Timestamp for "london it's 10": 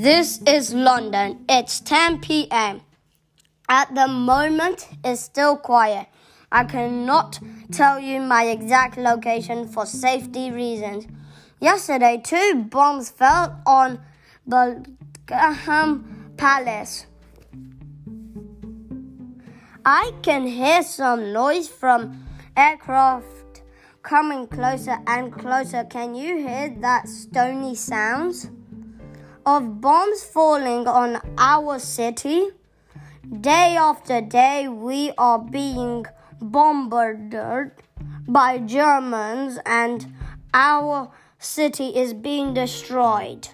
0.72-2.22